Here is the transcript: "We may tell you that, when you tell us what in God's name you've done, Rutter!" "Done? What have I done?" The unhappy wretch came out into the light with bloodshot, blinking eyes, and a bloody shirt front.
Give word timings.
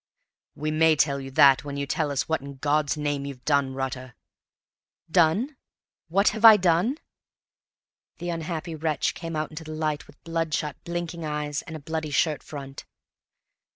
"We 0.55 0.71
may 0.71 0.95
tell 0.95 1.19
you 1.19 1.29
that, 1.29 1.63
when 1.63 1.77
you 1.77 1.85
tell 1.85 2.09
us 2.09 2.27
what 2.27 2.41
in 2.41 2.55
God's 2.55 2.97
name 2.97 3.23
you've 3.23 3.45
done, 3.45 3.75
Rutter!" 3.75 4.15
"Done? 5.11 5.57
What 6.07 6.29
have 6.29 6.43
I 6.43 6.57
done?" 6.57 6.97
The 8.17 8.29
unhappy 8.31 8.73
wretch 8.73 9.13
came 9.13 9.35
out 9.35 9.51
into 9.51 9.63
the 9.63 9.73
light 9.75 10.07
with 10.07 10.23
bloodshot, 10.23 10.75
blinking 10.85 11.23
eyes, 11.23 11.61
and 11.61 11.75
a 11.75 11.79
bloody 11.79 12.09
shirt 12.09 12.41
front. 12.41 12.83